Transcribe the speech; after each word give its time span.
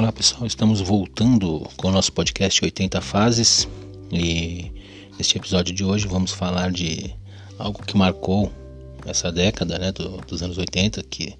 Olá 0.00 0.10
pessoal, 0.10 0.46
estamos 0.46 0.80
voltando 0.80 1.68
com 1.76 1.88
o 1.88 1.90
nosso 1.90 2.10
podcast 2.14 2.64
80 2.64 3.02
Fases 3.02 3.68
e 4.10 4.72
neste 5.18 5.36
episódio 5.36 5.74
de 5.74 5.84
hoje 5.84 6.08
vamos 6.08 6.30
falar 6.30 6.70
de 6.72 7.14
algo 7.58 7.84
que 7.84 7.98
marcou 7.98 8.50
essa 9.04 9.30
década 9.30 9.78
né, 9.78 9.92
do, 9.92 10.16
dos 10.26 10.42
anos 10.42 10.56
80, 10.56 11.02
que 11.02 11.36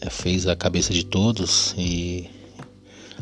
é, 0.00 0.08
fez 0.08 0.46
a 0.46 0.56
cabeça 0.56 0.94
de 0.94 1.04
todos 1.04 1.74
e 1.76 2.30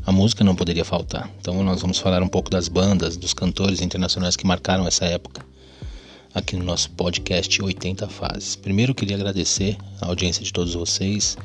a 0.07 0.13
música 0.13 0.45
não 0.45 0.55
poderia 0.55 0.85
faltar. 0.85 1.29
Então 1.41 1.61
nós 1.65 1.81
vamos 1.81 1.99
falar 1.99 2.23
um 2.23 2.29
pouco 2.29 2.49
das 2.49 2.69
bandas, 2.69 3.17
dos 3.17 3.35
cantores 3.35 3.81
internacionais 3.81 4.37
que 4.37 4.47
marcaram 4.47 4.87
essa 4.87 5.05
época 5.05 5.45
aqui 6.33 6.55
no 6.55 6.65
nosso 6.65 6.93
podcast 6.93 7.61
80 7.61 8.07
Fases. 8.07 8.55
Primeiro 8.55 8.93
eu 8.93 8.95
queria 8.95 9.17
agradecer 9.17 9.77
a 10.01 10.07
audiência 10.07 10.45
de 10.45 10.53
todos 10.53 10.75
vocês 10.75 11.37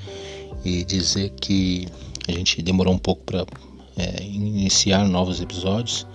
e 0.64 0.86
dizer 0.86 1.32
que 1.42 1.88
a 2.28 2.32
gente 2.32 2.62
demorou 2.62 2.94
um 2.94 2.98
pouco 2.98 3.24
para 3.24 3.46
é, 3.98 4.24
iniciar 4.24 5.08
novos 5.08 5.42
episódios 5.42 6.06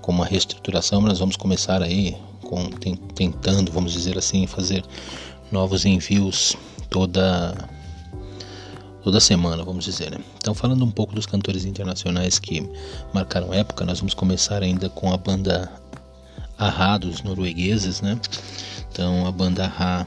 com 0.00 0.12
uma 0.12 0.26
reestruturação, 0.26 1.00
mas 1.00 1.10
nós 1.10 1.18
vamos 1.18 1.36
começar 1.36 1.82
aí 1.82 2.16
com, 2.42 2.70
tentando, 3.14 3.72
vamos 3.72 3.92
dizer 3.92 4.18
assim, 4.18 4.46
fazer 4.46 4.84
novos 5.50 5.84
envios 5.84 6.56
toda 6.90 7.68
toda 9.02 9.20
semana, 9.20 9.62
vamos 9.62 9.84
dizer, 9.84 10.10
né? 10.10 10.18
Então, 10.38 10.54
falando 10.54 10.82
um 10.82 10.90
pouco 10.90 11.14
dos 11.14 11.26
cantores 11.26 11.66
internacionais 11.66 12.38
que 12.38 12.66
marcaram 13.12 13.52
época, 13.52 13.84
nós 13.84 14.00
vamos 14.00 14.14
começar 14.14 14.62
ainda 14.62 14.88
com 14.88 15.12
a 15.12 15.16
banda 15.18 15.70
Ahá 16.56 16.96
dos 16.96 17.22
noruegueses, 17.22 18.00
né? 18.00 18.18
Então, 18.90 19.26
a 19.26 19.32
banda 19.32 19.64
Ahá 19.66 20.06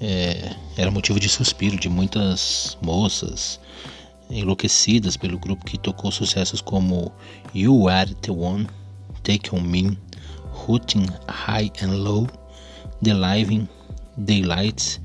é, 0.00 0.54
era 0.76 0.90
motivo 0.90 1.18
de 1.18 1.28
suspiro 1.28 1.78
de 1.78 1.88
muitas 1.88 2.76
moças 2.82 3.58
enlouquecidas 4.30 5.16
pelo 5.16 5.38
grupo 5.38 5.64
que 5.64 5.78
tocou 5.78 6.10
sucessos 6.10 6.60
como 6.60 7.12
You 7.54 7.88
Are 7.88 8.12
the 8.14 8.32
One, 8.32 8.66
Take 9.22 9.54
On 9.54 9.60
Me, 9.60 9.96
Rooting 10.52 11.06
High 11.28 11.72
and 11.82 11.96
Low, 11.96 12.26
The 13.02 13.14
Living, 13.14 13.68
Daylights, 14.16 15.00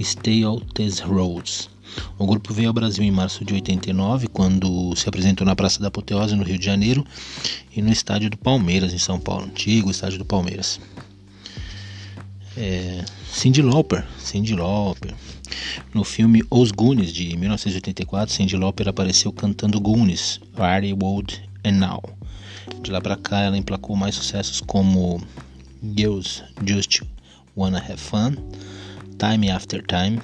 Stay 0.00 0.44
Out 0.44 0.66
These 0.74 1.02
Roads. 1.02 1.70
O 2.18 2.26
grupo 2.26 2.52
veio 2.52 2.68
ao 2.68 2.74
Brasil 2.74 3.02
em 3.02 3.10
março 3.10 3.44
de 3.44 3.54
89, 3.54 4.28
quando 4.28 4.94
se 4.94 5.08
apresentou 5.08 5.46
na 5.46 5.56
Praça 5.56 5.80
da 5.80 5.88
Apoteose, 5.88 6.36
no 6.36 6.44
Rio 6.44 6.58
de 6.58 6.64
Janeiro, 6.64 7.04
e 7.74 7.80
no 7.80 7.90
estádio 7.90 8.30
do 8.30 8.36
Palmeiras, 8.36 8.92
em 8.92 8.98
São 8.98 9.18
Paulo, 9.18 9.46
antigo 9.46 9.90
estádio 9.90 10.18
do 10.18 10.24
Palmeiras. 10.24 10.78
É, 12.60 13.04
Cyndi 13.30 13.62
Lauper, 13.62 14.04
Cyndi 14.18 14.56
Lauper. 14.56 15.14
No 15.94 16.02
filme 16.02 16.42
Os 16.50 16.72
Goonies 16.72 17.12
de 17.12 17.36
1984, 17.36 18.34
Cyndi 18.34 18.56
Lauper 18.56 18.88
apareceu 18.88 19.32
cantando 19.32 19.80
Goonies, 19.80 20.40
Are 20.56 20.92
Old 21.00 21.40
and 21.64 21.74
Now. 21.74 22.02
De 22.82 22.90
lá 22.90 23.00
para 23.00 23.16
cá, 23.16 23.42
ela 23.42 23.56
emplacou 23.56 23.94
mais 23.94 24.16
sucessos 24.16 24.60
como 24.60 25.22
Girls 25.96 26.42
Just 26.66 27.02
Wanna 27.56 27.78
Have 27.78 27.96
Fun, 27.96 28.34
Time 29.20 29.48
After 29.52 29.80
Time, 29.86 30.20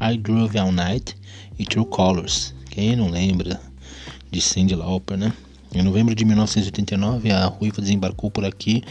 I 0.00 0.16
Drove 0.16 0.58
All 0.58 0.72
Night 0.72 1.14
e 1.58 1.66
True 1.66 1.84
Colors. 1.84 2.54
Quem 2.70 2.96
não 2.96 3.10
lembra 3.10 3.60
de 4.30 4.40
Cyndi 4.40 4.74
Lauper, 4.74 5.18
né? 5.18 5.34
Em 5.74 5.82
novembro 5.82 6.14
de 6.14 6.24
1989, 6.24 7.30
a 7.30 7.44
Ruiva 7.44 7.82
desembarcou 7.82 8.30
por 8.30 8.46
aqui 8.46 8.82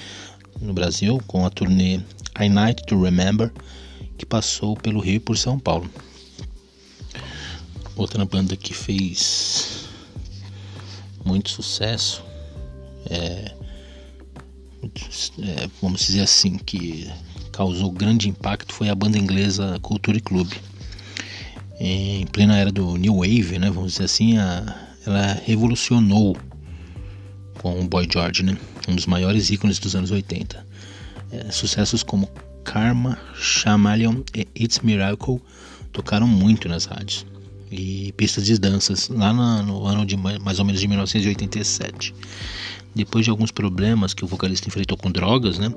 no 0.62 0.74
Brasil 0.74 1.22
com 1.28 1.46
a 1.46 1.50
turnê 1.50 2.00
I 2.40 2.50
Night 2.50 2.84
to 2.86 3.02
Remember, 3.02 3.52
que 4.18 4.26
passou 4.26 4.76
pelo 4.76 5.00
Rio 5.00 5.16
e 5.16 5.20
por 5.20 5.38
São 5.38 5.60
Paulo. 5.60 5.90
Outra 7.96 8.24
banda 8.26 8.56
que 8.56 8.74
fez 8.74 9.88
muito 11.26 11.50
sucesso, 11.50 12.24
é, 13.10 13.52
é, 15.40 15.70
vamos 15.82 16.06
dizer 16.06 16.22
assim, 16.22 16.58
que 16.58 17.12
causou 17.52 17.92
grande 17.92 18.30
impacto 18.30 18.74
foi 18.74 18.90
a 18.90 18.96
banda 18.96 19.18
inglesa 19.18 19.80
Culture 19.82 20.20
Club. 20.20 20.52
Em 21.80 22.26
plena 22.28 22.58
era 22.58 22.72
do 22.72 22.96
New 22.98 23.18
Wave, 23.18 23.60
né, 23.60 23.70
vamos 23.70 23.94
dizer 23.94 24.06
assim, 24.06 24.38
a, 24.38 24.88
ela 25.06 25.34
revolucionou 25.46 26.38
com 27.62 27.82
o 27.82 27.88
Boy 27.88 28.08
George, 28.12 28.44
né, 28.44 28.58
um 28.88 28.96
dos 28.96 29.06
maiores 29.06 29.50
ícones 29.50 29.80
dos 29.80 29.96
anos 29.96 30.12
80. 30.12 30.66
É, 31.32 31.52
sucessos 31.52 32.04
como 32.04 32.30
Karma, 32.64 33.18
Chameleon 33.36 34.22
e 34.34 34.48
It's 34.56 34.80
Miracle 34.80 35.42
tocaram 35.92 36.28
muito 36.28 36.70
nas 36.70 36.86
rádios 36.86 37.26
e 37.72 38.14
pistas 38.16 38.46
de 38.46 38.58
danças 38.58 39.10
lá 39.10 39.34
no, 39.34 39.64
no 39.64 39.86
ano 39.86 40.06
de 40.06 40.16
mais 40.16 40.60
ou 40.60 40.66
menos 40.66 40.80
de 40.80 40.88
1987. 40.88 42.14
Depois 42.96 43.24
de 43.24 43.30
alguns 43.30 43.52
problemas 43.52 44.14
que 44.14 44.26
o 44.26 44.28
vocalista 44.28 44.68
enfrentou 44.68 44.98
com 44.98 45.12
drogas, 45.12 45.60
né, 45.60 45.72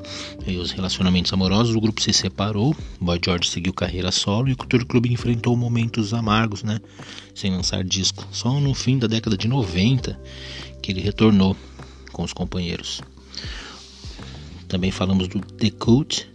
e 0.47 0.56
os 0.56 0.70
relacionamentos 0.70 1.31
amorosos, 1.32 1.76
o 1.76 1.81
grupo 1.81 2.00
se 2.00 2.15
separou. 2.15 2.75
Boy 2.99 3.20
George 3.22 3.50
seguiu 3.50 3.75
carreira 3.75 4.10
solo 4.10 4.49
e 4.49 4.53
o 4.53 4.56
Culture 4.56 4.87
Club 4.87 5.06
enfrentou 5.06 5.54
momentos 5.54 6.15
amargos, 6.15 6.62
né, 6.62 6.81
sem 7.34 7.50
lançar 7.50 7.84
disco. 7.84 8.26
Só 8.32 8.59
no 8.59 8.72
fim 8.72 8.99
da 8.99 9.06
década 9.06 9.37
de 9.37 9.49
90 9.49 10.19
que 10.81 10.93
ele 10.93 11.00
retornou 11.03 11.54
com 12.12 12.22
os 12.22 12.32
companheiros. 12.32 13.00
Também 14.69 14.91
falamos 14.91 15.28
do 15.28 15.41
The 15.41 15.71
Cult. 15.71 16.28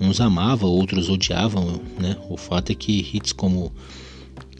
Uns 0.00 0.20
amavam, 0.20 0.70
outros 0.70 1.08
odiavam, 1.10 1.82
né? 1.98 2.16
O 2.28 2.36
fato 2.36 2.70
é 2.70 2.74
que 2.74 3.00
hits 3.12 3.32
como 3.32 3.72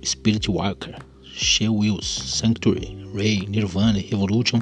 Spirit 0.04 0.50
Walker, 0.50 0.96
She 1.22 1.68
Wills, 1.68 2.06
Sanctuary, 2.06 2.96
Ray, 3.14 3.46
Nirvana 3.46 3.98
e 3.98 4.02
Revolution 4.02 4.60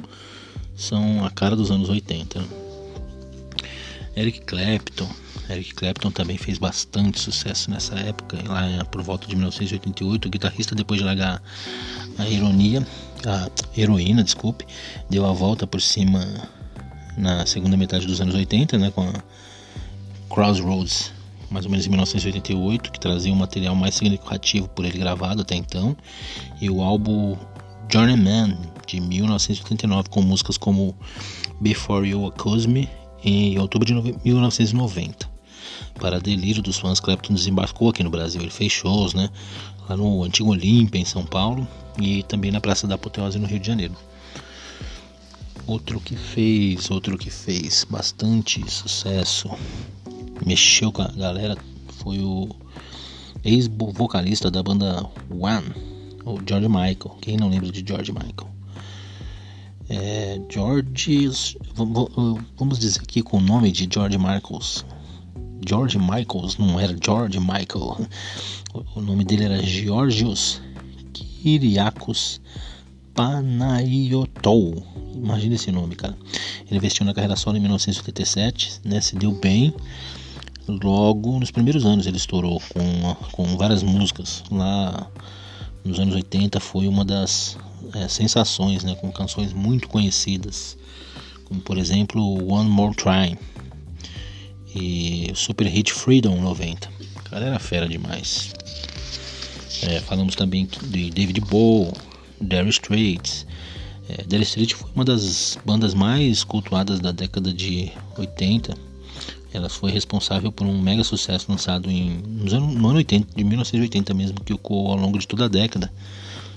são 0.75 1.25
a 1.25 1.31
cara 1.31 1.55
dos 1.55 1.71
anos 1.71 1.89
80. 1.89 2.39
Né? 2.39 2.47
Eric 4.15 4.41
Clapton, 4.41 5.09
Eric 5.49 5.75
Clapton 5.75 6.11
também 6.11 6.37
fez 6.37 6.57
bastante 6.57 7.19
sucesso 7.19 7.71
nessa 7.71 7.95
época, 7.95 8.37
lá 8.47 8.83
por 8.85 9.01
volta 9.01 9.27
de 9.27 9.35
1988. 9.35 10.27
O 10.27 10.31
guitarrista, 10.31 10.75
depois 10.75 10.99
de 10.99 11.05
largar 11.05 11.41
a 12.17 12.27
ironia, 12.27 12.85
a 13.25 13.49
heroína, 13.79 14.23
desculpe, 14.23 14.65
deu 15.09 15.25
a 15.25 15.31
volta 15.31 15.65
por 15.65 15.81
cima 15.81 16.25
na 17.17 17.45
segunda 17.45 17.77
metade 17.77 18.05
dos 18.05 18.21
anos 18.21 18.35
80, 18.35 18.77
né, 18.77 18.91
com 18.91 19.01
a 19.01 19.13
Crossroads, 20.29 21.11
mais 21.49 21.65
ou 21.65 21.71
menos 21.71 21.85
em 21.85 21.89
1988, 21.89 22.91
que 22.91 22.99
trazia 22.99 23.31
um 23.31 23.35
material 23.35 23.75
mais 23.75 23.95
significativo 23.95 24.67
por 24.69 24.85
ele 24.85 24.97
gravado 24.97 25.41
até 25.41 25.55
então, 25.55 25.95
e 26.61 26.69
o 26.69 26.81
álbum 26.81 27.37
Journeyman 27.91 28.57
de 28.85 28.99
1989, 28.99 30.09
com 30.09 30.21
músicas 30.21 30.57
como 30.57 30.95
Before 31.61 32.07
You 32.07 32.27
Accuse 32.27 32.67
Me 32.67 32.89
em 33.23 33.57
outubro 33.57 33.85
de 33.85 33.93
1990. 34.23 35.36
Para 35.95 36.19
delírio 36.19 36.61
dos 36.61 36.77
fãs, 36.77 36.99
Clapton 36.99 37.33
desembarcou 37.33 37.89
aqui 37.89 38.03
no 38.03 38.09
Brasil. 38.09 38.41
Ele 38.41 38.51
fez 38.51 38.71
shows, 38.71 39.13
né? 39.13 39.29
Lá 39.89 39.97
no 39.97 40.23
antigo 40.23 40.49
Olímpia, 40.49 40.99
em 40.99 41.05
São 41.05 41.25
Paulo, 41.25 41.67
e 41.99 42.23
também 42.23 42.51
na 42.51 42.61
Praça 42.61 42.87
da 42.87 42.95
Apoteose, 42.95 43.39
no 43.39 43.47
Rio 43.47 43.59
de 43.59 43.67
Janeiro. 43.67 43.95
Outro 45.65 45.99
que 45.99 46.15
fez, 46.15 46.89
outro 46.89 47.17
que 47.17 47.29
fez 47.29 47.85
bastante 47.89 48.69
sucesso, 48.71 49.49
mexeu 50.45 50.91
com 50.91 51.01
a 51.01 51.07
galera, 51.07 51.57
foi 52.01 52.19
o 52.19 52.49
ex-vocalista 53.43 54.49
da 54.49 54.63
banda 54.63 55.05
One, 55.29 55.73
o 56.25 56.39
George 56.47 56.67
Michael. 56.67 57.17
Quem 57.21 57.37
não 57.37 57.49
lembra 57.49 57.71
de 57.71 57.83
George 57.85 58.11
Michael? 58.11 58.49
É, 59.89 60.39
George, 60.49 61.29
vamos 62.57 62.77
dizer 62.77 62.99
aqui 63.01 63.21
com 63.21 63.37
o 63.37 63.41
nome 63.41 63.71
de 63.71 63.87
George 63.91 64.17
Michaels. 64.17 64.85
George 65.67 65.99
Michaels 65.99 66.57
não 66.57 66.79
era 66.79 66.95
George 67.03 67.39
Michael. 67.39 68.07
O 68.95 69.01
nome 69.01 69.25
dele 69.25 69.43
era 69.43 69.61
Georgios 69.61 70.61
Kyriakos 71.13 72.39
Panayotou. 73.13 74.81
Imagina 75.13 75.55
esse 75.55 75.69
nome, 75.71 75.95
cara. 75.95 76.17
Ele 76.67 76.77
investiu 76.77 77.05
na 77.05 77.13
carreira 77.13 77.35
solo 77.35 77.57
em 77.57 77.59
1987, 77.59 78.81
né? 78.85 79.01
Se 79.01 79.15
deu 79.17 79.31
bem. 79.31 79.73
Logo 80.67 81.37
nos 81.39 81.51
primeiros 81.51 81.85
anos 81.85 82.07
ele 82.07 82.17
estourou 82.17 82.61
com, 82.69 83.15
com 83.33 83.57
várias 83.57 83.83
músicas. 83.83 84.43
Lá 84.49 85.09
nos 85.83 85.99
anos 85.99 86.15
80 86.15 86.61
foi 86.61 86.87
uma 86.87 87.03
das 87.03 87.57
é, 87.93 88.07
sensações, 88.07 88.85
né? 88.85 88.95
Com 88.95 89.11
canções 89.11 89.51
muito 89.51 89.89
conhecidas, 89.89 90.77
como 91.43 91.59
por 91.59 91.77
exemplo 91.77 92.21
One 92.49 92.69
More 92.69 92.95
Try 92.95 93.37
e 94.75 95.31
Super 95.35 95.67
Hit 95.67 95.93
Freedom 95.93 96.39
90. 96.41 96.89
O 97.15 97.29
cara 97.29 97.45
era 97.45 97.59
fera 97.59 97.87
demais. 97.87 98.53
É, 99.83 99.99
falamos 100.01 100.35
também 100.35 100.67
de 100.83 101.09
David 101.11 101.41
Bowie, 101.41 101.93
Dire 102.41 102.69
Straits. 102.69 103.45
É, 104.09 104.23
Dire 104.23 104.73
foi 104.73 104.89
uma 104.95 105.05
das 105.05 105.57
bandas 105.65 105.93
mais 105.93 106.43
cultuadas 106.43 106.99
da 106.99 107.11
década 107.11 107.53
de 107.53 107.91
80. 108.17 108.77
Ela 109.53 109.69
foi 109.69 109.91
responsável 109.91 110.51
por 110.51 110.65
um 110.67 110.81
mega 110.81 111.03
sucesso 111.03 111.45
lançado 111.49 111.89
em, 111.89 112.21
no 112.21 112.87
ano 112.89 112.97
80, 112.97 113.35
de 113.35 113.43
1980 113.43 114.13
mesmo, 114.13 114.39
que 114.43 114.53
ocorreu 114.53 114.91
ao 114.91 114.97
longo 114.97 115.17
de 115.17 115.27
toda 115.27 115.45
a 115.45 115.47
década. 115.47 115.91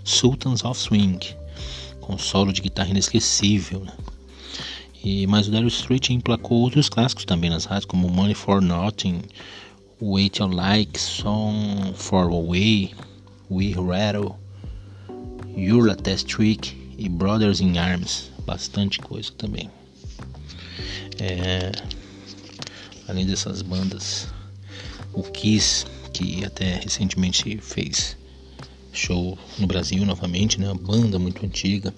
Sultans 0.05 0.65
of 0.65 0.81
Swing, 0.81 1.19
com 2.01 2.19
solo 2.19 2.53
de 2.53 2.61
guitarra 2.61 2.91
inesquecível. 2.91 3.81
Né? 3.81 3.93
E, 5.03 5.27
mas 5.27 5.49
o 5.49 5.51
Darius 5.51 5.75
Street 5.75 6.11
emplacou 6.11 6.59
outros 6.61 6.89
clássicos 6.89 7.25
também 7.25 7.49
nas 7.49 7.65
rádios, 7.65 7.87
como 7.87 8.09
Money 8.09 8.35
for 8.35 8.61
Nothing, 8.61 9.23
Wait 10.01 10.39
You 10.39 10.47
Like, 10.47 11.01
Song 11.01 11.93
for 11.95 12.31
Away, 12.31 12.93
We 13.51 13.73
Rattle, 13.73 14.35
Your 15.57 15.87
Latest 15.87 16.27
Trick 16.27 16.77
e 16.99 17.09
Brothers 17.09 17.61
in 17.61 17.79
Arms. 17.79 18.31
Bastante 18.45 18.99
coisa 18.99 19.33
também. 19.33 19.71
É, 21.19 21.73
além 23.09 23.27
dessas 23.27 23.63
bandas, 23.63 24.29
o 25.13 25.23
Kiss, 25.23 25.87
que 26.13 26.45
até 26.45 26.77
recentemente 26.77 27.59
fez 27.59 28.17
show 28.93 29.39
no 29.59 29.67
Brasil 29.67 30.05
novamente, 30.05 30.61
né? 30.61 30.67
Uma 30.67 30.81
banda 30.81 31.19
muito 31.19 31.45
antiga. 31.45 31.95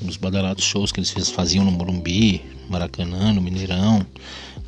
Dos 0.00 0.16
badalados 0.16 0.64
shows 0.64 0.92
que 0.92 1.00
eles 1.00 1.30
faziam 1.30 1.64
no 1.64 1.72
Morumbi, 1.72 2.40
Maracanã, 2.68 3.32
no 3.32 3.42
Mineirão, 3.42 4.06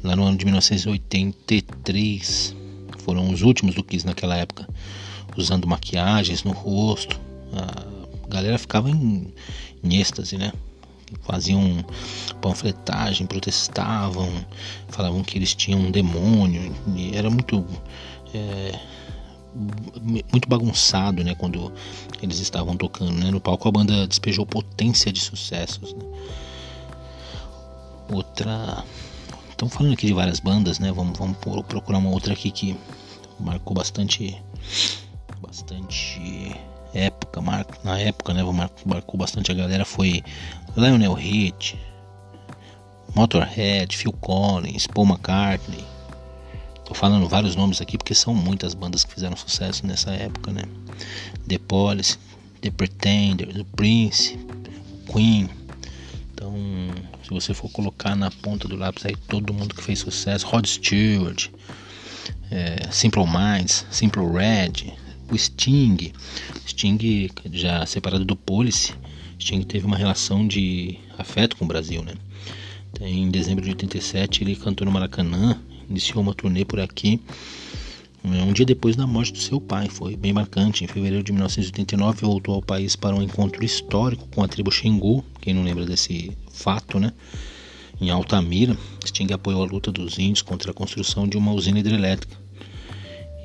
lá 0.03 0.17
no 0.17 0.25
ano 0.25 0.37
de 0.37 0.45
1983. 0.45 2.57
Foram 2.99 3.31
os 3.31 3.43
últimos 3.43 3.75
do 3.75 3.85
Kiss 3.85 4.05
naquela 4.05 4.37
época, 4.37 4.69
usando 5.37 5.69
maquiagens 5.69 6.43
no 6.43 6.53
rosto. 6.53 7.21
A 7.53 8.29
galera 8.29 8.59
ficava 8.59 8.91
em, 8.91 9.33
em 9.83 9.97
êxtase, 9.97 10.37
né? 10.37 10.53
faziam 11.23 11.85
panfletagem, 12.41 13.27
protestavam, 13.27 14.29
falavam 14.89 15.23
que 15.23 15.39
eles 15.39 15.55
tinham 15.55 15.81
um 15.81 15.91
demônio, 15.91 16.75
era 17.13 17.31
muito 17.31 17.65
é, 18.35 18.79
muito 19.55 20.49
bagunçado, 20.49 21.25
né, 21.25 21.35
quando 21.35 21.73
eles 22.23 22.39
estavam 22.39 22.77
tocando, 22.77 23.13
né, 23.13 23.31
no 23.31 23.41
palco 23.41 23.69
a 23.69 23.73
banda 23.73 24.07
despejou 24.07 24.47
potência 24.47 25.13
de 25.13 25.21
sucessos, 25.21 25.93
né. 25.95 26.05
Outra, 28.13 28.85
estamos 29.51 29.75
falando 29.75 29.93
aqui 29.93 30.07
de 30.07 30.13
várias 30.13 30.41
bandas, 30.41 30.79
né, 30.79 30.93
vamos, 30.93 31.19
vamos 31.19 31.37
procurar 31.39 31.99
uma 31.99 32.11
outra 32.11 32.33
aqui 32.33 32.51
que 32.51 32.77
marcou 33.39 33.75
bastante, 33.75 34.41
bastante 35.41 36.57
época, 36.93 37.41
mar, 37.41 37.67
na 37.85 37.99
época, 37.99 38.35
né, 38.35 38.43
marcou 38.85 39.19
bastante 39.19 39.51
a 39.51 39.55
galera 39.55 39.85
foi 39.85 40.23
Lionel 40.77 41.19
Hitch, 41.19 41.75
Motorhead, 43.15 43.97
Phil 43.97 44.13
Collins, 44.13 44.87
Paul 44.87 45.07
McCartney, 45.07 45.85
Tô 46.91 46.95
falando 46.95 47.29
vários 47.29 47.55
nomes 47.55 47.81
aqui 47.81 47.97
porque 47.97 48.17
são 48.17 48.35
muitas 48.35 48.75
bandas 48.75 49.05
que 49.05 49.15
fizeram 49.15 49.37
sucesso 49.37 49.87
nessa 49.87 50.11
época, 50.11 50.51
né? 50.51 50.65
The 51.47 51.57
Police, 51.59 52.19
The 52.63 52.73
Pretenders, 52.73 53.55
The 53.55 53.65
Prince, 53.77 54.37
Queen. 55.07 55.49
Então, 56.35 56.53
se 57.23 57.31
você 57.31 57.55
for 57.55 57.71
colocar 57.71 58.17
na 58.17 58.29
ponta 58.29 58.67
do 58.67 58.75
lápis 58.75 59.07
aí 59.07 59.15
todo 59.29 59.55
mundo 59.55 59.73
que 59.73 59.85
fez 59.85 60.01
sucesso, 60.01 60.49
Rod 60.49 60.67
Stewart, 60.67 61.51
é, 62.51 62.91
Simple 62.91 63.25
Minds, 63.25 63.87
Simple 63.93 64.27
Red, 64.27 64.93
o 65.31 65.39
Sting, 65.39 66.13
Sting 66.67 67.31
já 67.53 67.87
separado 67.87 68.25
do 68.25 68.35
Police, 68.35 68.93
Sting 69.39 69.63
teve 69.63 69.87
uma 69.87 69.97
relação 69.97 70.45
de 70.45 70.99
afeto 71.17 71.57
com 71.57 71.67
o 71.67 71.69
Brasil, 71.69 72.03
né? 72.03 72.15
Em 73.01 73.31
dezembro 73.31 73.63
de 73.63 73.71
87 73.71 74.43
ele 74.43 74.57
cantou 74.57 74.85
no 74.85 74.91
Maracanã 74.91 75.57
iniciou 75.91 76.23
uma 76.23 76.35
turnê 76.35 76.65
por 76.65 76.81
aqui 76.81 77.21
né, 78.23 78.43
um 78.43 78.53
dia 78.53 78.67
depois 78.67 78.97
da 78.97 79.07
morte 79.07 79.33
do 79.33 79.39
seu 79.39 79.61
pai. 79.61 79.89
Foi 79.89 80.17
bem 80.17 80.33
marcante. 80.33 80.85
Em 80.85 80.87
fevereiro 80.87 81.25
de 81.25 81.33
1989 81.33 82.21
voltou 82.21 82.55
ao 82.55 82.63
país 82.63 82.95
para 82.97 83.15
um 83.15 83.23
encontro 83.23 83.65
histórico 83.65 84.29
com 84.29 84.43
a 84.43 84.49
tribo 84.49 84.71
Xingu. 84.71 85.25
Quem 85.41 85.55
não 85.55 85.63
lembra 85.63 85.87
desse 85.87 86.37
fato, 86.53 86.99
né? 86.99 87.13
Em 88.01 88.11
Altamira, 88.11 88.77
Sting 89.05 89.33
apoiou 89.33 89.63
a 89.63 89.67
luta 89.67 89.93
dos 89.93 90.19
índios 90.19 90.43
contra 90.43 90.71
a 90.71 90.75
construção 90.75 91.29
de 91.29 91.37
uma 91.37 91.53
usina 91.53 91.81
hidrelétrica 91.81 92.35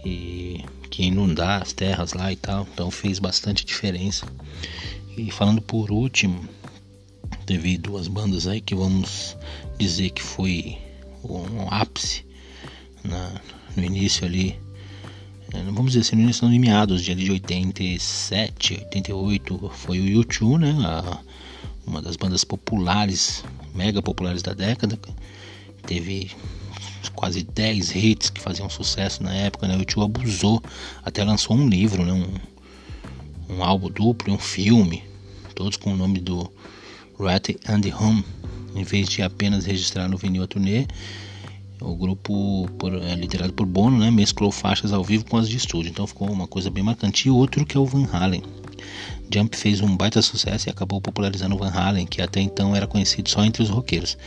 e 0.06 0.63
que 0.89 1.03
inundar 1.03 1.62
as 1.62 1.74
terras 1.74 2.13
lá 2.13 2.31
e 2.31 2.36
tal. 2.36 2.68
Então 2.74 2.89
fez 2.89 3.19
bastante 3.19 3.65
diferença. 3.65 4.25
E 5.18 5.30
falando 5.31 5.62
por 5.62 5.91
último, 5.91 6.48
teve 7.45 7.77
duas 7.77 8.07
bandas 8.07 8.48
aí 8.48 8.62
que 8.62 8.75
vamos 8.75 9.36
dizer 9.77 10.12
que 10.12 10.21
foi 10.21 10.77
um 11.24 11.68
ápice 11.69 12.25
na, 13.06 13.42
no 13.75 13.84
início 13.84 14.25
ali, 14.25 14.60
é, 15.54 15.62
vamos 15.63 15.94
dizer 15.94 16.02
assim, 16.02 16.16
no 16.16 16.24
início 16.24 16.50
de 16.50 16.60
meados 16.60 17.04
de, 17.04 17.13
de 17.16 17.31
87, 17.31 18.74
88, 18.86 19.72
foi 19.74 20.00
o 20.00 20.07
YouTube, 20.07 20.60
né? 20.60 20.75
A, 20.84 21.19
uma 21.86 22.02
das 22.02 22.16
bandas 22.16 22.44
populares, 22.44 23.44
mega 23.74 24.02
populares 24.02 24.42
da 24.42 24.54
década. 24.54 24.98
Teve 25.86 26.31
quase 27.13 27.44
10 27.44 27.96
hits 27.96 28.30
que 28.30 28.42
faziam 28.42 28.69
sucesso 28.69 29.24
na 29.24 29.34
época, 29.34 29.68
né? 29.68 29.75
O 29.75 29.80
YouTube 29.80 30.06
abusou, 30.06 30.62
até 31.04 31.24
lançou 31.24 31.56
um 31.56 31.69
livro, 31.69 32.04
né? 32.04 32.12
Um, 32.12 33.56
um 33.56 33.63
álbum 33.63 33.90
duplo, 33.90 34.34
um 34.34 34.40
filme, 34.40 35.04
todos 35.54 35.78
com 35.78 35.94
o 35.94 35.96
nome 35.96 36.19
do 36.19 36.51
Rat 37.19 37.50
and 37.68 37.81
Home, 37.98 38.25
em 38.75 38.84
vez 38.84 39.08
de 39.08 39.22
apenas 39.22 39.66
registrar 39.66 40.10
no 40.10 40.18
vinil 40.18 40.44
a 40.44 40.48
turnê 40.48 40.88
o 41.81 41.95
grupo 41.95 42.69
por, 42.77 42.94
é, 42.94 43.16
liderado 43.16 43.54
por 43.54 43.66
Bono 43.66 44.00
né, 44.00 44.10
mesclou 44.10 44.51
faixas 44.51 44.94
ao 44.94 45.04
vivo 45.04 45.25
com 45.25 45.38
as 45.38 45.50
de 45.50 45.57
estúdio, 45.57 45.89
então 45.89 46.07
ficou 46.07 46.30
uma 46.30 46.48
coisa 46.48 46.69
bem 46.69 46.83
marcante. 46.83 47.27
E 47.27 47.31
outro 47.31 47.66
que 47.66 47.75
é 47.77 47.80
o 47.80 47.86
Van 47.86 48.07
Halen. 48.12 48.44
Jump 49.33 49.57
fez 49.57 49.81
um 49.81 49.98
baita 49.98 50.22
sucesso 50.22 50.69
e 50.69 50.72
acabou 50.72 51.01
popularizando 51.01 51.56
o 51.56 51.57
Van 51.57 51.72
Halen, 51.72 52.06
que 52.06 52.22
até 52.22 52.39
então 52.39 52.75
era 52.75 52.88
conhecido 52.88 53.30
só 53.30 53.44
entre 53.44 53.62
os 53.63 53.69
roqueiros. 53.69 54.18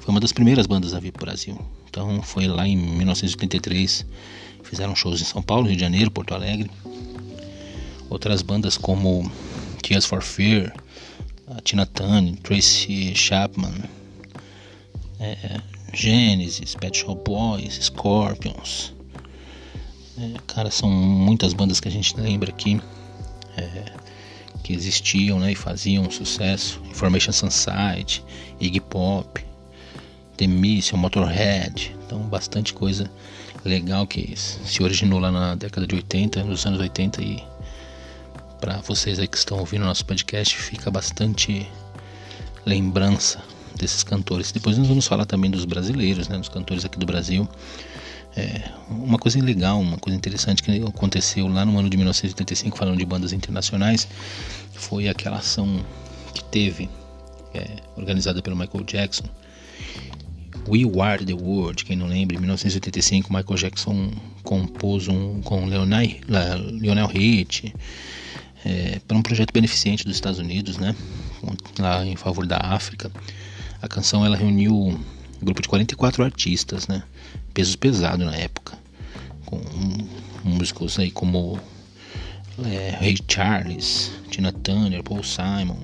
Foi 0.00 0.12
uma 0.12 0.20
das 0.20 0.32
primeiras 0.32 0.66
bandas 0.66 0.94
a 0.94 1.00
vir 1.00 1.12
para 1.12 1.22
o 1.22 1.26
Brasil. 1.26 1.58
Então 1.88 2.22
foi 2.22 2.46
lá 2.46 2.66
em 2.66 2.76
1983, 2.76 4.06
fizeram 4.62 4.96
shows 4.96 5.20
em 5.20 5.24
São 5.24 5.42
Paulo, 5.42 5.66
Rio 5.66 5.76
de 5.76 5.82
Janeiro, 5.82 6.10
Porto 6.10 6.34
Alegre. 6.34 6.70
Outras 8.08 8.42
bandas 8.42 8.76
como 8.76 9.30
Tears 9.82 10.06
for 10.06 10.22
Fear, 10.22 10.72
Tina 11.62 11.86
Turner, 11.86 12.36
Tracy 12.36 13.14
Chapman, 13.14 13.74
é, 15.20 15.60
Genesis, 15.92 16.74
Pet 16.74 16.96
Shop 16.96 17.22
Boys, 17.24 17.74
Scorpions. 17.74 18.94
É, 20.18 20.32
cara, 20.46 20.70
são 20.70 20.90
muitas 20.90 21.52
bandas 21.52 21.80
que 21.80 21.88
a 21.88 21.90
gente 21.90 22.18
lembra 22.18 22.50
aqui 22.50 22.80
é, 23.56 23.92
que 24.62 24.72
existiam 24.72 25.38
né, 25.38 25.52
e 25.52 25.54
faziam 25.54 26.10
sucesso. 26.10 26.80
Information 26.90 27.32
Sunside, 27.32 28.24
Iggy 28.60 28.80
Pop, 28.80 29.44
The 30.36 30.46
Motorhead. 30.96 31.94
Então, 32.04 32.20
bastante 32.20 32.72
coisa 32.72 33.10
legal 33.64 34.06
que 34.06 34.34
se 34.36 34.82
originou 34.82 35.18
lá 35.18 35.30
na 35.30 35.54
década 35.54 35.86
de 35.86 35.94
80, 35.94 36.44
nos 36.44 36.64
anos 36.66 36.80
80 36.80 37.22
e 37.22 37.42
para 38.60 38.78
vocês 38.78 39.18
aí 39.18 39.28
que 39.28 39.36
estão 39.36 39.58
ouvindo 39.58 39.84
nosso 39.84 40.04
podcast, 40.06 40.56
fica 40.56 40.90
bastante 40.90 41.68
lembrança 42.64 43.42
desses 43.76 44.02
cantores. 44.02 44.52
Depois 44.52 44.76
nós 44.78 44.88
vamos 44.88 45.06
falar 45.06 45.24
também 45.24 45.50
dos 45.50 45.64
brasileiros, 45.64 46.28
né, 46.28 46.38
dos 46.38 46.48
cantores 46.48 46.84
aqui 46.84 46.98
do 46.98 47.06
Brasil. 47.06 47.48
É, 48.36 48.70
uma 48.90 49.18
coisa 49.18 49.42
legal, 49.42 49.80
uma 49.80 49.96
coisa 49.96 50.16
interessante 50.16 50.62
que 50.62 50.82
aconteceu 50.82 51.48
lá 51.48 51.64
no 51.64 51.78
ano 51.78 51.88
de 51.88 51.96
1985, 51.96 52.76
falando 52.76 52.98
de 52.98 53.04
bandas 53.06 53.32
internacionais, 53.32 54.06
foi 54.74 55.08
aquela 55.08 55.38
ação 55.38 55.84
que 56.34 56.44
teve, 56.44 56.90
é, 57.54 57.66
organizada 57.96 58.42
pelo 58.42 58.54
Michael 58.54 58.84
Jackson. 58.84 59.24
We 60.68 60.82
Are 61.00 61.24
the 61.24 61.32
World, 61.32 61.84
quem 61.84 61.96
não 61.96 62.06
lembra, 62.06 62.36
em 62.36 62.40
1985 62.40 63.32
Michael 63.32 63.56
Jackson 63.56 64.10
compôs 64.42 65.06
um 65.08 65.40
com 65.40 65.64
Leonel, 65.64 66.16
Lionel 66.80 67.08
Hitch 67.14 67.72
é, 68.66 69.00
para 69.06 69.16
um 69.16 69.22
projeto 69.22 69.52
beneficente 69.52 70.04
dos 70.04 70.16
Estados 70.16 70.40
Unidos, 70.40 70.76
né, 70.76 70.94
lá 71.78 72.04
em 72.04 72.16
favor 72.16 72.44
da 72.46 72.58
África. 72.58 73.10
A 73.82 73.88
canção 73.88 74.24
ela 74.24 74.36
reuniu 74.36 74.74
um 74.74 74.98
grupo 75.42 75.60
de 75.60 75.68
44 75.68 76.24
artistas, 76.24 76.88
né? 76.88 77.02
Pesos 77.52 77.76
pesados 77.76 78.24
na 78.24 78.34
época. 78.34 78.76
Com 79.44 79.60
músicos 80.42 80.98
aí 80.98 81.10
como 81.10 81.60
é, 82.64 82.96
Ray 82.98 83.16
Charles, 83.28 84.10
Tina 84.30 84.52
Turner, 84.52 85.02
Paul 85.02 85.22
Simon, 85.22 85.78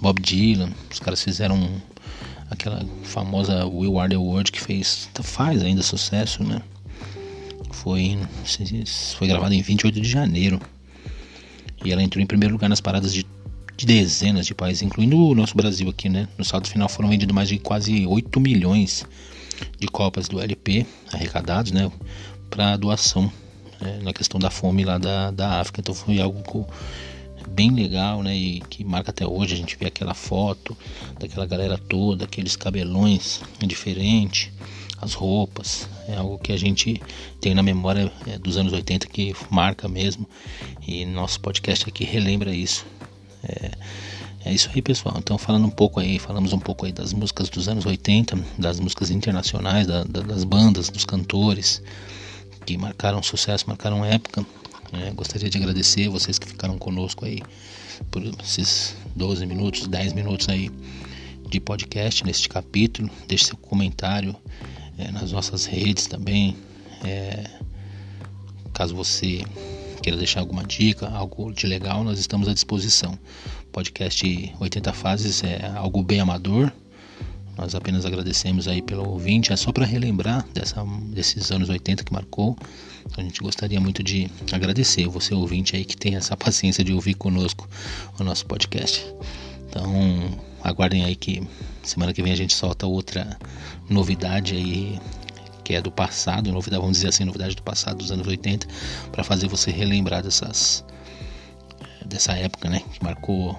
Bob 0.00 0.20
Dylan. 0.20 0.72
Os 0.90 0.98
caras 0.98 1.22
fizeram 1.22 1.70
aquela 2.50 2.84
famosa 3.02 3.64
We 3.66 4.00
Are 4.00 4.10
The 4.10 4.16
World 4.16 4.50
que 4.50 4.60
fez, 4.60 5.08
faz 5.22 5.62
ainda 5.62 5.82
sucesso, 5.82 6.42
né? 6.42 6.60
Foi, 7.70 8.18
foi 9.16 9.28
gravada 9.28 9.54
em 9.54 9.62
28 9.62 10.00
de 10.00 10.08
janeiro. 10.08 10.60
E 11.84 11.90
ela 11.90 12.02
entrou 12.02 12.22
em 12.22 12.26
primeiro 12.26 12.54
lugar 12.54 12.68
nas 12.68 12.80
paradas 12.80 13.12
de 13.12 13.24
de 13.82 13.86
dezenas 13.86 14.46
de 14.46 14.54
países, 14.54 14.82
incluindo 14.82 15.16
o 15.16 15.34
nosso 15.34 15.56
Brasil 15.56 15.88
aqui, 15.88 16.08
né? 16.08 16.28
No 16.38 16.44
saldo 16.44 16.68
final 16.68 16.88
foram 16.88 17.08
vendidos 17.08 17.34
mais 17.34 17.48
de 17.48 17.58
quase 17.58 18.06
8 18.06 18.38
milhões 18.38 19.04
de 19.76 19.88
cópias 19.88 20.28
do 20.28 20.40
LP 20.40 20.86
arrecadados, 21.12 21.72
né? 21.72 21.90
Para 22.48 22.76
doação 22.76 23.30
né? 23.80 23.98
na 24.02 24.12
questão 24.12 24.38
da 24.38 24.50
fome 24.50 24.84
lá 24.84 24.98
da, 24.98 25.32
da 25.32 25.60
África. 25.60 25.80
Então 25.80 25.94
foi 25.94 26.20
algo 26.20 26.68
bem 27.48 27.72
legal, 27.72 28.22
né? 28.22 28.36
E 28.36 28.60
que 28.60 28.84
marca 28.84 29.10
até 29.10 29.26
hoje. 29.26 29.54
A 29.54 29.56
gente 29.56 29.76
vê 29.76 29.86
aquela 29.86 30.14
foto 30.14 30.76
daquela 31.18 31.44
galera 31.44 31.76
toda, 31.76 32.24
aqueles 32.24 32.54
cabelões 32.54 33.40
diferentes, 33.66 34.52
as 35.00 35.12
roupas. 35.12 35.88
É 36.06 36.14
algo 36.14 36.38
que 36.38 36.52
a 36.52 36.56
gente 36.56 37.02
tem 37.40 37.52
na 37.52 37.64
memória 37.64 38.12
é, 38.28 38.38
dos 38.38 38.56
anos 38.56 38.72
80 38.72 39.08
que 39.08 39.34
marca 39.50 39.88
mesmo. 39.88 40.24
E 40.86 41.04
nosso 41.04 41.40
podcast 41.40 41.88
aqui 41.88 42.04
relembra 42.04 42.54
isso. 42.54 42.86
É, 43.44 43.70
é 44.44 44.52
isso 44.52 44.70
aí, 44.74 44.82
pessoal. 44.82 45.16
Então, 45.18 45.38
falando 45.38 45.66
um 45.66 45.70
pouco 45.70 46.00
aí, 46.00 46.18
falamos 46.18 46.52
um 46.52 46.58
pouco 46.58 46.86
aí 46.86 46.92
das 46.92 47.12
músicas 47.12 47.48
dos 47.48 47.68
anos 47.68 47.86
80, 47.86 48.38
das 48.58 48.80
músicas 48.80 49.10
internacionais, 49.10 49.86
da, 49.86 50.04
da, 50.04 50.20
das 50.20 50.44
bandas, 50.44 50.88
dos 50.88 51.04
cantores 51.04 51.82
que 52.66 52.76
marcaram 52.76 53.22
sucesso, 53.22 53.64
marcaram 53.68 54.04
época. 54.04 54.44
É, 54.92 55.10
gostaria 55.12 55.48
de 55.48 55.56
agradecer 55.56 56.08
vocês 56.08 56.38
que 56.38 56.46
ficaram 56.46 56.76
conosco 56.76 57.24
aí 57.24 57.40
por 58.10 58.22
esses 58.44 58.94
12 59.16 59.46
minutos, 59.46 59.86
10 59.86 60.12
minutos 60.12 60.48
aí 60.48 60.70
de 61.48 61.60
podcast 61.60 62.24
neste 62.24 62.48
capítulo. 62.48 63.10
Deixe 63.26 63.46
seu 63.46 63.56
comentário 63.56 64.34
é, 64.98 65.10
nas 65.10 65.32
nossas 65.32 65.64
redes 65.64 66.06
também. 66.06 66.56
É, 67.04 67.44
caso 68.72 68.94
você 68.94 69.44
queira 70.02 70.18
deixar 70.18 70.40
alguma 70.40 70.64
dica, 70.64 71.08
algo 71.08 71.52
de 71.52 71.64
legal, 71.66 72.02
nós 72.02 72.18
estamos 72.18 72.48
à 72.48 72.52
disposição. 72.52 73.16
Podcast 73.70 74.52
80 74.58 74.92
Fases 74.92 75.44
é 75.44 75.72
algo 75.76 76.02
bem 76.02 76.18
amador. 76.18 76.72
Nós 77.56 77.74
apenas 77.74 78.04
agradecemos 78.04 78.66
aí 78.66 78.82
pelo 78.82 79.08
ouvinte. 79.08 79.52
É 79.52 79.56
só 79.56 79.70
para 79.70 79.86
relembrar 79.86 80.44
dessa, 80.52 80.84
desses 81.12 81.52
anos 81.52 81.68
80 81.68 82.02
que 82.02 82.12
marcou. 82.12 82.56
A 83.16 83.22
gente 83.22 83.40
gostaria 83.40 83.80
muito 83.80 84.02
de 84.02 84.28
agradecer 84.50 85.06
você 85.06 85.34
ouvinte 85.34 85.76
aí 85.76 85.84
que 85.84 85.96
tem 85.96 86.16
essa 86.16 86.36
paciência 86.36 86.82
de 86.82 86.92
ouvir 86.92 87.14
conosco 87.14 87.68
o 88.18 88.24
nosso 88.24 88.44
podcast. 88.46 89.06
Então 89.68 89.92
aguardem 90.62 91.04
aí 91.04 91.14
que 91.14 91.46
semana 91.82 92.12
que 92.12 92.22
vem 92.22 92.32
a 92.32 92.36
gente 92.36 92.54
solta 92.54 92.86
outra 92.86 93.38
novidade 93.88 94.54
aí 94.56 94.98
que 95.64 95.74
é 95.74 95.80
do 95.80 95.90
passado, 95.90 96.50
novidade, 96.52 96.80
vamos 96.80 96.98
dizer 96.98 97.08
assim, 97.08 97.24
novidade 97.24 97.54
do 97.54 97.62
passado 97.62 97.98
dos 97.98 98.10
anos 98.10 98.26
80, 98.26 98.66
para 99.10 99.22
fazer 99.22 99.48
você 99.48 99.70
relembrar 99.70 100.22
dessas 100.22 100.84
dessa 102.04 102.32
época, 102.32 102.68
né, 102.68 102.82
que 102.92 103.02
marcou 103.02 103.58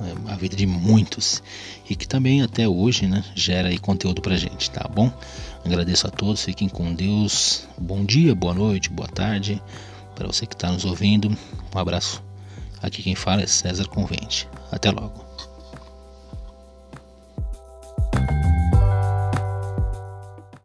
é, 0.00 0.32
a 0.32 0.36
vida 0.36 0.56
de 0.56 0.66
muitos 0.66 1.42
e 1.88 1.94
que 1.94 2.06
também 2.06 2.42
até 2.42 2.68
hoje, 2.68 3.06
né, 3.06 3.24
gera 3.34 3.68
aí 3.68 3.78
conteúdo 3.78 4.20
pra 4.20 4.36
gente, 4.36 4.70
tá 4.70 4.86
bom? 4.88 5.12
Agradeço 5.64 6.06
a 6.06 6.10
todos, 6.10 6.42
fiquem 6.42 6.68
com 6.68 6.92
Deus. 6.92 7.66
Bom 7.78 8.04
dia, 8.04 8.34
boa 8.34 8.52
noite, 8.52 8.90
boa 8.90 9.08
tarde 9.08 9.62
para 10.14 10.26
você 10.26 10.46
que 10.46 10.54
está 10.54 10.70
nos 10.70 10.84
ouvindo. 10.84 11.36
Um 11.74 11.78
abraço. 11.78 12.22
Aqui 12.80 13.02
quem 13.02 13.14
fala 13.14 13.42
é 13.42 13.46
César 13.46 13.86
Convente. 13.88 14.48
Até 14.70 14.90
logo. 14.90 15.23